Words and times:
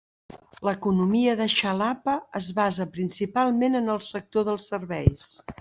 L'economia 0.67 1.35
de 1.41 1.47
Xalapa 1.55 2.17
es 2.41 2.49
basa 2.63 2.89
principalment 2.97 3.81
en 3.81 3.97
el 3.97 4.05
sector 4.11 4.49
dels 4.51 4.71
serveis. 4.73 5.33